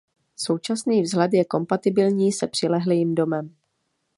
[0.35, 3.55] Současný vzhled je kompatibilní se přilehlým domem.